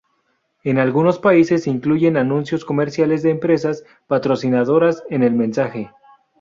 En 0.63 0.79
algunos 0.79 1.19
países 1.19 1.61
se 1.61 1.69
incluyen 1.69 2.17
anuncios 2.17 2.65
comerciales 2.65 3.21
de 3.21 3.29
empresas 3.29 3.83
patrocinadoras 4.07 5.03
en 5.11 5.21
el 5.21 5.33
mensaje. 5.35 5.91